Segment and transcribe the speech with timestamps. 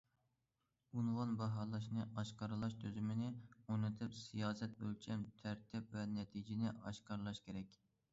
[0.99, 7.79] ئۇنۋان باھالاشنى ئاشكارىلاش تۈزۈمىنى ئورنىتىپ، سىياسەت، ئۆلچەم، تەرتىپ ۋە نەتىجىنى ئاشكارىلاش كېرەك.